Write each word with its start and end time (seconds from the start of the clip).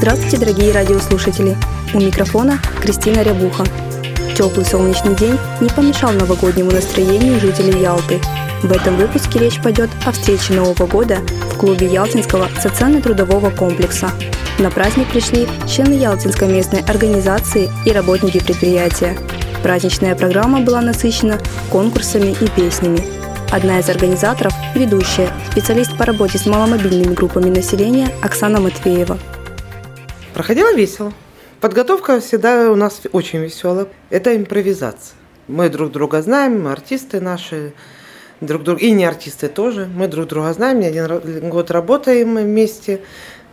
Здравствуйте, 0.00 0.38
дорогие 0.38 0.72
радиослушатели! 0.72 1.56
У 1.92 2.00
микрофона 2.00 2.58
Кристина 2.80 3.22
Рябуха. 3.22 3.64
Теплый 4.34 4.64
солнечный 4.64 5.14
день 5.14 5.38
не 5.60 5.68
помешал 5.68 6.12
новогоднему 6.12 6.70
настроению 6.70 7.38
жителей 7.38 7.82
Ялты. 7.82 8.18
В 8.62 8.72
этом 8.72 8.96
выпуске 8.96 9.38
речь 9.38 9.60
пойдет 9.62 9.90
о 10.06 10.12
встрече 10.12 10.54
Нового 10.54 10.86
года 10.86 11.18
в 11.52 11.58
клубе 11.58 11.86
Ялтинского 11.86 12.48
социально-трудового 12.58 13.50
комплекса. 13.50 14.10
На 14.58 14.70
праздник 14.70 15.08
пришли 15.10 15.46
члены 15.68 15.92
Ялтинской 15.92 16.48
местной 16.48 16.80
организации 16.80 17.70
и 17.84 17.92
работники 17.92 18.42
предприятия– 18.42 19.16
Праздничная 19.62 20.14
программа 20.14 20.62
была 20.62 20.80
насыщена 20.80 21.38
конкурсами 21.70 22.34
и 22.40 22.48
песнями. 22.48 23.02
Одна 23.50 23.80
из 23.80 23.90
организаторов– 23.90 24.54
ведущая, 24.74 25.28
специалист 25.50 25.94
по 25.98 26.06
работе 26.06 26.38
с 26.38 26.46
маломобильными 26.46 27.14
группами 27.14 27.50
населения 27.50 28.08
Оксана 28.22 28.58
Матвеева. 28.60 29.18
Проходило 30.34 30.72
весело. 30.74 31.12
Подготовка 31.60 32.20
всегда 32.20 32.70
у 32.70 32.76
нас 32.76 33.02
очень 33.12 33.40
веселая. 33.40 33.88
Это 34.10 34.36
импровизация. 34.36 35.16
Мы 35.48 35.68
друг 35.68 35.90
друга 35.90 36.22
знаем, 36.22 36.68
артисты 36.68 37.20
наши, 37.20 37.72
друг 38.40 38.62
друга, 38.62 38.80
и 38.80 38.92
не 38.92 39.04
артисты 39.04 39.48
тоже. 39.48 39.88
Мы 39.92 40.06
друг 40.06 40.28
друга 40.28 40.52
знаем, 40.52 40.78
не 40.78 40.86
один 40.86 41.50
год 41.50 41.72
работаем 41.72 42.36
вместе, 42.36 43.00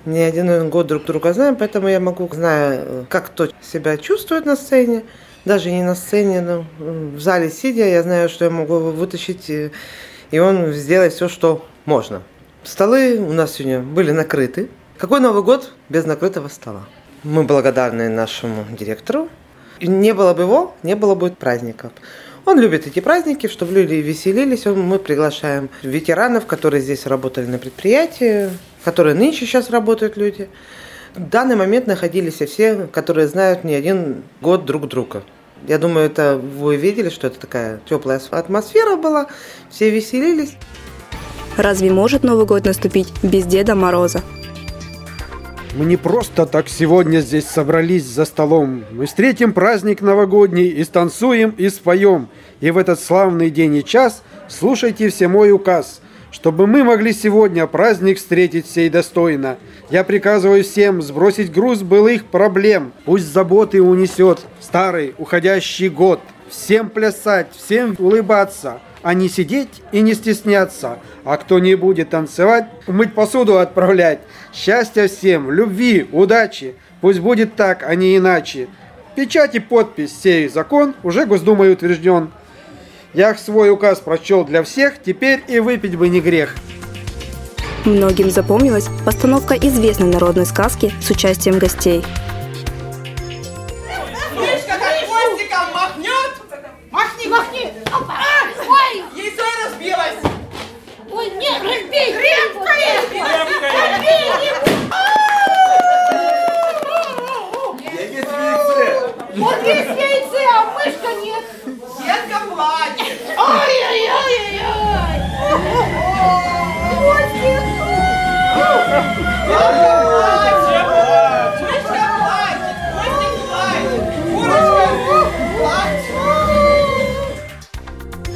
не 0.05 0.19
один 0.19 0.69
год 0.69 0.85
друг 0.87 1.05
друга 1.05 1.33
знаем, 1.33 1.55
поэтому 1.55 1.87
я 1.87 1.99
могу, 1.99 2.29
зная, 2.31 3.05
как 3.09 3.27
кто 3.27 3.47
себя 3.61 3.97
чувствует 3.97 4.45
на 4.45 4.55
сцене, 4.55 5.03
даже 5.43 5.71
не 5.71 5.81
на 5.81 5.95
сцене, 5.95 6.41
но 6.41 6.65
в 6.77 7.19
зале 7.19 7.49
сидя, 7.49 7.85
я 7.85 8.03
знаю, 8.03 8.29
что 8.29 8.45
я 8.45 8.51
могу 8.51 8.77
вытащить, 8.77 9.49
и, 9.49 9.71
и 10.29 10.37
он 10.37 10.71
сделает 10.73 11.13
все, 11.13 11.27
что 11.27 11.65
можно. 11.85 12.21
Столы 12.63 13.17
у 13.17 13.33
нас 13.33 13.53
сегодня 13.53 13.79
были 13.79 14.11
накрыты. 14.11 14.69
Какой 14.97 15.19
Новый 15.19 15.43
год 15.43 15.73
без 15.89 16.05
накрытого 16.05 16.47
стола? 16.47 16.81
Мы 17.23 17.43
благодарны 17.43 18.09
нашему 18.09 18.65
директору. 18.71 19.29
Не 19.79 20.11
было 20.11 20.33
бы 20.33 20.41
его, 20.41 20.73
не 20.81 20.95
было 20.95 21.13
бы 21.13 21.29
праздников. 21.29 21.91
Он 22.45 22.59
любит 22.59 22.87
эти 22.87 22.99
праздники, 22.99 23.45
чтобы 23.45 23.73
люди 23.73 23.93
веселились. 23.93 24.65
Мы 24.65 24.97
приглашаем 24.97 25.69
ветеранов, 25.83 26.47
которые 26.47 26.81
здесь 26.81 27.05
работали 27.05 27.45
на 27.45 27.59
предприятии, 27.59 28.49
которые 28.83 29.13
нынче 29.13 29.45
сейчас 29.45 29.69
работают 29.69 30.17
люди. 30.17 30.49
В 31.13 31.29
данный 31.29 31.55
момент 31.55 31.85
находились 31.85 32.41
все, 32.41 32.87
которые 32.91 33.27
знают 33.27 33.63
не 33.63 33.75
один 33.75 34.23
год 34.41 34.65
друг 34.65 34.87
друга. 34.87 35.21
Я 35.67 35.77
думаю, 35.77 36.07
это 36.07 36.37
вы 36.37 36.75
видели, 36.75 37.09
что 37.09 37.27
это 37.27 37.39
такая 37.39 37.81
теплая 37.87 38.19
атмосфера 38.31 38.95
была, 38.95 39.27
все 39.69 39.91
веселились. 39.91 40.55
Разве 41.55 41.91
может 41.91 42.23
Новый 42.23 42.47
год 42.47 42.65
наступить 42.65 43.13
без 43.21 43.45
Деда 43.45 43.75
Мороза? 43.75 44.23
Мы 45.77 45.85
не 45.85 45.95
просто 45.95 46.47
так 46.47 46.69
сегодня 46.69 47.19
здесь 47.19 47.45
собрались 47.45 48.03
за 48.03 48.25
столом. 48.25 48.83
Мы 48.89 49.05
встретим 49.05 49.53
праздник 49.53 50.01
новогодний 50.01 50.69
и 50.69 50.83
станцуем, 50.83 51.51
и 51.51 51.69
споем. 51.69 52.29
И 52.61 52.71
в 52.71 52.79
этот 52.79 52.99
славный 52.99 53.51
день 53.51 53.75
и 53.75 53.85
час 53.85 54.23
слушайте 54.49 55.09
все 55.09 55.27
мой 55.27 55.51
указ– 55.51 56.01
чтобы 56.29 56.67
мы 56.67 56.83
могли 56.83 57.13
сегодня 57.13 57.65
праздник 57.67 58.17
встретить 58.17 58.67
сей 58.67 58.89
достойно. 58.89 59.57
Я 59.89 60.03
приказываю 60.03 60.63
всем 60.63 61.01
сбросить 61.01 61.51
груз 61.51 61.83
былых 61.83 62.25
проблем. 62.25 62.91
Пусть 63.05 63.31
заботы 63.31 63.81
унесет 63.81 64.41
старый 64.59 65.15
уходящий 65.17 65.89
год. 65.89 66.19
Всем 66.49 66.89
плясать, 66.89 67.47
всем 67.55 67.95
улыбаться, 67.97 68.79
а 69.07 69.13
не 69.13 69.29
сидеть 69.29 69.69
и 69.93 70.01
не 70.01 70.13
стесняться. 70.13 70.99
А 71.23 71.37
кто 71.37 71.59
не 71.59 71.75
будет 71.75 72.09
танцевать, 72.09 72.65
мыть 72.87 73.15
посуду 73.15 73.57
отправлять. 73.57 74.19
Счастья 74.53 75.07
всем, 75.07 75.49
любви, 75.49 76.09
удачи. 76.11 76.75
Пусть 76.99 77.19
будет 77.19 77.55
так, 77.55 77.83
а 77.87 77.95
не 77.95 78.17
иначе. 78.17 78.67
Печать 79.15 79.55
и 79.55 79.59
подпись 79.59 80.13
сей 80.21 80.49
закон 80.49 80.93
уже 81.03 81.25
Госдумой 81.25 81.71
утвержден. 81.71 82.31
Я 83.13 83.33
свой 83.35 83.69
указ 83.71 84.01
прочел 84.01 84.43
для 84.43 84.61
всех, 84.61 85.01
теперь 85.01 85.41
и 85.47 85.61
выпить 85.61 85.95
бы 85.95 86.09
не 86.09 86.19
грех. 86.19 86.53
Многим 87.85 88.29
запомнилась 88.29 88.89
постановка 89.05 89.53
известной 89.53 90.11
народной 90.11 90.45
сказки 90.45 90.91
с 90.99 91.09
участием 91.09 91.59
гостей. 91.59 92.03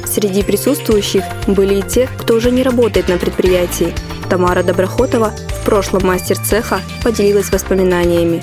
Среди 0.04 0.42
присутствующих 0.42 1.24
были 1.46 1.80
и 1.80 1.82
те, 1.82 2.08
кто 2.18 2.34
уже 2.34 2.50
не 2.50 2.62
работает 2.62 3.08
на 3.08 3.16
предприятии. 3.16 3.94
Тамара 4.28 4.62
Доброхотова, 4.62 5.30
в 5.30 5.64
прошлом 5.64 6.06
мастер 6.06 6.38
цеха, 6.38 6.80
поделилась 7.02 7.50
воспоминаниями. 7.50 8.42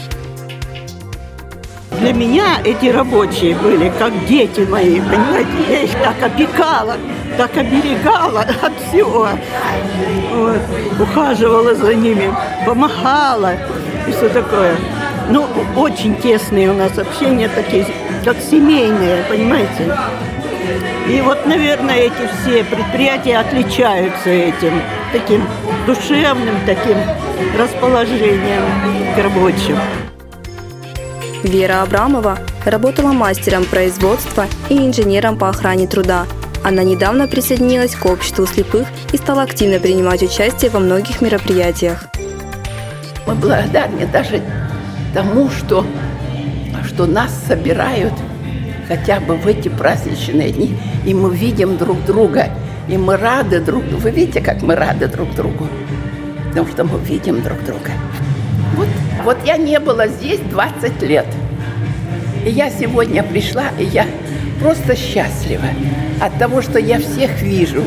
Для 2.00 2.14
меня 2.14 2.62
эти 2.64 2.86
рабочие 2.86 3.56
были 3.56 3.92
как 4.00 4.14
дети 4.26 4.62
мои, 4.62 5.02
понимаете? 5.02 5.50
Я 5.70 5.82
их 5.82 5.92
так 6.02 6.16
опекала, 6.24 6.96
так 7.38 7.58
оберегала 7.58 8.42
от 8.62 8.72
всего. 8.88 9.28
Вот. 10.34 10.62
Ухаживала 10.98 11.76
за 11.76 11.94
ними, 11.94 12.34
помахала 12.66 13.54
и 14.08 14.12
все 14.12 14.30
такое. 14.30 14.78
Ну, 15.30 15.46
очень 15.76 16.16
тесные 16.16 16.72
у 16.72 16.74
нас 16.74 16.98
общения 16.98 17.50
такие, 17.50 17.86
как 18.24 18.38
семейные, 18.40 19.24
понимаете? 19.30 19.94
И 21.10 21.20
вот, 21.22 21.46
наверное, 21.46 21.98
эти 21.98 22.30
все 22.42 22.64
предприятия 22.64 23.40
отличаются 23.40 24.30
этим, 24.30 24.82
таким 25.12 25.44
душевным, 25.86 26.56
таким 26.66 26.98
расположением 27.58 28.64
к 29.16 29.18
рабочим. 29.22 29.78
Вера 31.44 31.84
Абрамова 31.84 32.38
работала 32.66 33.14
мастером 33.14 33.64
производства 33.64 34.46
и 34.68 34.78
инженером 34.78 35.38
по 35.38 35.48
охране 35.48 35.88
труда. 35.88 36.26
Она 36.66 36.84
недавно 36.84 37.28
присоединилась 37.28 37.96
к 37.96 38.06
обществу 38.06 38.46
слепых 38.46 38.88
и 39.14 39.18
стала 39.18 39.44
активно 39.44 39.80
принимать 39.80 40.22
участие 40.22 40.70
во 40.70 40.80
многих 40.80 41.22
мероприятиях. 41.22 42.08
Мы 43.26 43.36
благодарны 43.36 44.06
даже 44.12 44.42
тому, 45.14 45.50
что, 45.50 45.86
что 46.86 47.06
нас 47.06 47.32
собирают 47.48 48.14
хотя 48.90 49.22
бы 49.22 49.36
в 49.36 49.48
эти 49.48 49.70
праздничные 49.70 50.52
дни, 50.52 50.78
и 51.06 51.14
мы 51.14 51.34
видим 51.34 51.78
друг 51.78 52.04
друга, 52.04 52.50
и 52.90 52.98
мы 52.98 53.16
рады 53.16 53.62
друг 53.62 53.88
другу. 53.88 54.02
Вы 54.02 54.12
видите, 54.12 54.42
как 54.42 54.62
мы 54.62 54.76
рады 54.76 55.08
друг 55.08 55.34
другу? 55.36 55.68
Потому 56.50 56.68
что 56.68 56.84
мы 56.84 57.00
видим 57.00 57.42
друг 57.42 57.64
друга. 57.64 57.92
Вот 59.30 59.38
я 59.46 59.58
не 59.58 59.80
была 59.80 60.08
здесь 60.08 60.40
20 60.40 61.04
лет. 61.04 61.28
И 62.44 62.50
я 62.50 62.72
сегодня 62.72 63.22
пришла, 63.22 63.66
и 63.78 63.84
я 63.84 64.08
просто 64.60 64.96
счастлива 64.96 65.68
от 66.20 66.40
того, 66.40 66.64
что 66.64 66.80
я 66.80 66.98
всех 66.98 67.40
вижу. 67.40 67.84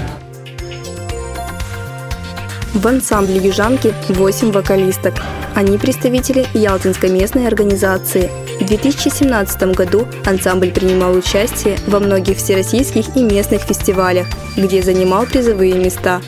В 2.75 2.87
ансамбле 2.87 3.39
«Южанки» 3.39 3.93
8 4.09 4.53
вокалисток. 4.53 5.15
Они 5.57 5.79
представители 5.79 6.47
Ялтинской 6.55 7.11
местной 7.11 7.49
организации. 7.49 8.31
В 8.61 8.65
2017 8.65 9.63
году 9.75 10.07
ансамбль 10.25 10.71
принимал 10.71 11.13
участие 11.13 11.77
во 11.89 11.99
многих 11.99 12.37
всероссийских 12.37 13.17
и 13.17 13.25
местных 13.25 13.63
фестивалях, 13.63 14.29
где 14.57 14.81
занимал 14.81 15.27
призовые 15.27 15.75
места. 15.75 16.21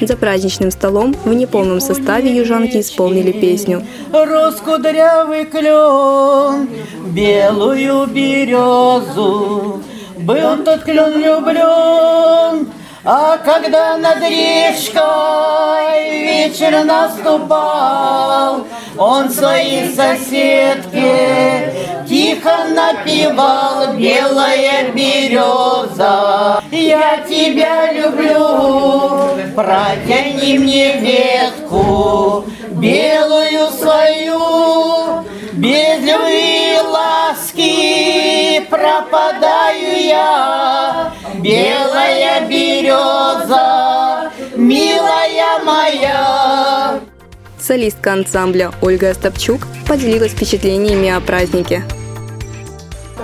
За 0.00 0.16
праздничным 0.16 0.70
столом 0.70 1.14
в 1.24 1.32
неполном 1.32 1.80
составе 1.80 2.30
южанки 2.36 2.80
исполнили 2.80 3.32
песню. 3.32 3.84
Роскудрявый 4.12 5.44
клен, 5.44 6.68
белую 7.06 8.06
березу, 8.06 9.82
был 10.18 10.58
тот 10.64 10.82
клен 10.84 11.14
влюблен, 11.14 12.68
а 13.04 13.38
когда 13.38 13.96
над 13.96 14.20
речкой 14.20 14.98
вечер 16.26 16.84
наступал, 16.84 18.66
он 18.96 19.30
своей 19.30 19.94
соседке 19.94 21.72
тихо 22.08 22.66
напевал 22.74 23.94
белая 23.94 24.92
береза. 24.92 26.62
Я 26.70 27.24
тебя 27.28 27.92
люблю, 27.92 29.37
протяни 29.58 30.56
мне 30.56 31.00
ветку, 31.00 32.44
белую 32.70 33.70
свою, 33.72 35.24
без 35.54 35.98
любви 35.98 36.74
и 36.74 36.80
ласки 36.86 38.60
пропадаю 38.70 40.00
я, 40.00 41.12
белая 41.40 42.46
береза, 42.46 44.30
милая 44.54 45.58
моя. 45.64 47.00
Солистка 47.58 48.12
ансамбля 48.12 48.70
Ольга 48.80 49.10
Остапчук 49.10 49.66
поделилась 49.88 50.34
впечатлениями 50.34 51.10
о 51.10 51.18
празднике. 51.20 51.82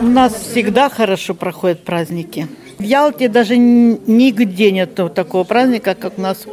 У 0.00 0.06
нас 0.06 0.34
всегда 0.34 0.90
хорошо 0.90 1.34
проходят 1.34 1.84
праздники. 1.84 2.48
В 2.78 2.82
Ялте 2.82 3.28
даже 3.28 3.56
нигде 3.56 4.70
нет 4.70 4.94
такого 5.14 5.44
праздника, 5.44 5.94
как 5.94 6.18
у 6.18 6.20
нас. 6.20 6.46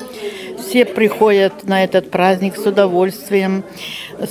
Все 0.60 0.86
приходят 0.86 1.68
на 1.68 1.84
этот 1.84 2.12
праздник 2.12 2.56
с 2.56 2.66
удовольствием, 2.66 3.64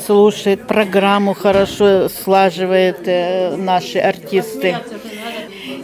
слушают 0.07 0.67
программу, 0.67 1.35
хорошо 1.35 2.09
слаживают 2.09 3.01
э, 3.07 3.57
наши 3.57 3.99
артисты. 3.99 4.77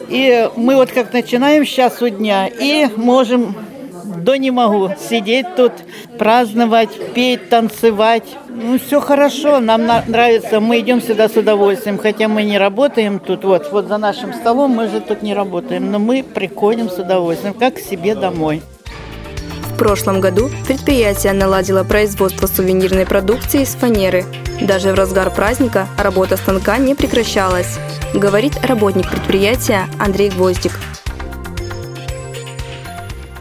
И 0.08 0.48
мы 0.56 0.76
вот 0.76 0.92
как 0.92 1.12
начинаем 1.12 1.66
с 1.66 1.68
часу 1.68 2.08
дня 2.08 2.46
и 2.46 2.86
можем 2.96 3.56
до 4.26 4.36
не 4.36 4.50
могу 4.50 4.90
сидеть 5.08 5.54
тут, 5.54 5.72
праздновать, 6.18 6.90
петь, 7.14 7.48
танцевать. 7.48 8.24
Ну, 8.48 8.76
все 8.78 9.00
хорошо, 9.00 9.60
нам 9.60 9.86
нравится, 9.86 10.58
мы 10.58 10.80
идем 10.80 11.00
сюда 11.00 11.28
с 11.28 11.36
удовольствием, 11.36 11.96
хотя 11.96 12.26
мы 12.26 12.42
не 12.42 12.58
работаем 12.58 13.20
тут, 13.20 13.44
вот, 13.44 13.70
вот 13.70 13.86
за 13.86 13.98
нашим 13.98 14.34
столом 14.34 14.72
мы 14.72 14.88
же 14.88 15.00
тут 15.00 15.22
не 15.22 15.32
работаем, 15.32 15.92
но 15.92 16.00
мы 16.00 16.24
приходим 16.24 16.90
с 16.90 16.98
удовольствием, 16.98 17.54
как 17.54 17.74
к 17.74 17.78
себе 17.78 18.16
домой. 18.16 18.62
В 19.74 19.78
прошлом 19.78 20.20
году 20.20 20.50
предприятие 20.66 21.32
наладило 21.32 21.84
производство 21.84 22.48
сувенирной 22.48 23.06
продукции 23.06 23.62
из 23.62 23.74
фанеры. 23.74 24.24
Даже 24.60 24.92
в 24.92 24.94
разгар 24.94 25.30
праздника 25.30 25.86
работа 25.98 26.36
станка 26.36 26.78
не 26.78 26.96
прекращалась, 26.96 27.78
говорит 28.12 28.54
работник 28.64 29.08
предприятия 29.08 29.84
Андрей 30.00 30.30
Гвоздик. 30.30 30.72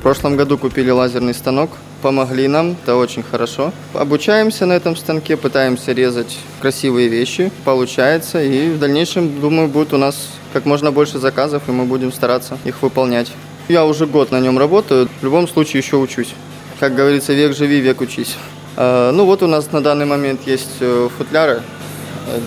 Прошлом 0.06 0.38
году 0.38 0.60
купили 0.60 0.92
лазерный 0.92 1.34
станок, 1.34 1.72
помогли 2.04 2.48
нам, 2.48 2.76
это 2.84 2.96
очень 2.96 3.24
хорошо. 3.24 3.74
Обучаемся 3.96 4.68
на 4.68 4.74
этом 4.74 4.96
станке, 4.96 5.36
пытаемся 5.36 5.94
резать 5.94 6.38
красивые 6.62 7.08
вещи, 7.08 7.52
получается, 7.64 8.40
и 8.40 8.70
в 8.70 8.78
дальнейшем, 8.78 9.42
думаю, 9.42 9.68
будет 9.68 9.94
у 9.94 9.98
нас 9.98 10.30
как 10.54 10.66
можно 10.66 10.92
больше 10.92 11.18
заказов, 11.18 11.64
и 11.68 11.72
мы 11.72 11.86
будем 11.86 12.14
стараться 12.14 12.60
их 12.66 12.84
выполнять. 12.84 13.32
Я 13.68 13.84
уже 13.84 14.06
год 14.06 14.30
на 14.30 14.40
нем 14.40 14.60
работаю, 14.60 15.10
в 15.22 15.24
любом 15.24 15.48
случае 15.48 15.82
еще 15.82 15.98
учусь. 15.98 16.36
Как 16.80 16.94
говорится, 16.94 17.34
век 17.34 17.56
живи, 17.56 17.80
век 17.80 18.00
учись. 18.00 18.36
А, 18.78 19.12
ну 19.12 19.26
вот 19.26 19.42
у 19.42 19.48
нас 19.48 19.72
на 19.72 19.82
данный 19.82 20.06
момент 20.06 20.42
есть 20.46 20.76
э, 20.82 21.10
футляры 21.18 21.64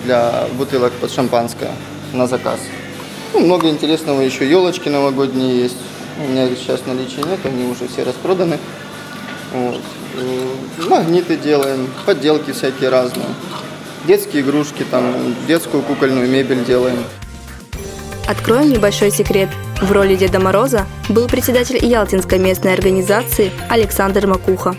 для 0.05 0.47
бутылок 0.57 0.93
под 0.93 1.11
шампанское 1.11 1.73
на 2.13 2.29
заказ. 2.29 2.61
Ну, 3.35 3.41
много 3.41 3.69
интересного 3.69 4.21
еще, 4.21 4.49
елочки 4.49 4.89
новогодние 4.89 5.59
есть. 5.61 5.77
У 6.19 6.27
меня 6.27 6.49
сейчас 6.49 6.85
наличия 6.87 7.23
нет, 7.23 7.39
они 7.45 7.65
уже 7.65 7.87
все 7.87 8.03
распроданы. 8.03 8.59
Вот. 9.53 9.81
Э, 10.17 10.89
магниты 10.89 11.37
делаем, 11.37 11.89
подделки 12.07 12.51
всякие 12.51 12.91
разные. 12.91 13.27
Детские 14.05 14.43
игрушки, 14.43 14.85
там, 14.91 15.35
детскую 15.47 15.83
кукольную 15.83 16.29
мебель 16.29 16.65
делаем. 16.65 16.99
Откроем 18.29 18.71
небольшой 18.71 19.11
секрет. 19.11 19.49
В 19.81 19.93
роли 19.93 20.17
Деда 20.17 20.41
Мороза 20.41 20.87
был 21.09 21.29
председатель 21.29 21.85
Ялтинской 21.85 22.39
местной 22.39 22.75
организации 22.75 23.53
Александр 23.69 24.27
Макуха. 24.27 24.77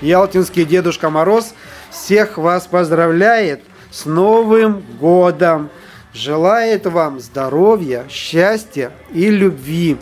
Ялтинский 0.00 0.64
Дедушка 0.64 1.10
Мороз 1.10 1.54
всех 1.90 2.38
вас 2.38 2.66
поздравляет 2.66 3.60
с 3.90 4.06
Новым 4.06 4.82
годом! 4.98 5.70
Желает 6.16 6.86
вам 6.86 7.20
здоровья, 7.20 8.06
счастья 8.08 8.90
и 9.12 9.28
любви. 9.28 9.98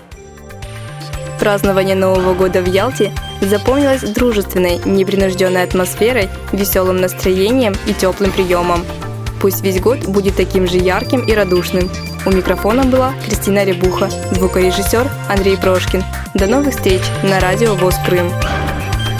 Празднование 1.41 1.97
Нового 1.97 2.35
года 2.35 2.63
в 2.63 2.69
Ялте 2.69 3.13
запомнилось 3.41 4.03
дружественной, 4.03 4.79
непринужденной 4.85 5.65
атмосферой, 5.65 6.29
веселым 6.53 6.99
настроением 6.99 7.75
и 7.89 7.93
теплым 7.93 8.31
приемом. 8.31 8.85
Пусть 9.41 9.63
весь 9.63 9.81
год 9.81 10.05
будет 10.05 10.37
таким 10.37 10.69
же 10.69 10.77
ярким 10.77 11.27
и 11.27 11.33
радушным. 11.33 11.91
У 12.25 12.31
микрофона 12.31 12.85
была 12.85 13.13
Кристина 13.27 13.65
Рябуха, 13.65 14.09
звукорежиссер 14.31 15.11
Андрей 15.29 15.57
Прошкин. 15.57 16.05
До 16.35 16.47
новых 16.47 16.77
встреч 16.77 17.03
на 17.25 17.41
радио 17.41 17.75
ВОЗ 17.75 17.97
Крым. 18.07 18.31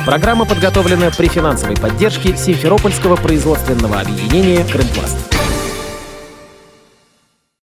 Программа 0.07 0.45
подготовлена 0.45 1.11
при 1.11 1.27
финансовой 1.27 1.77
поддержке 1.77 2.37
Симферопольского 2.37 3.17
производственного 3.17 3.99
объединения 3.99 4.65
«Крымпласт». 4.65 5.34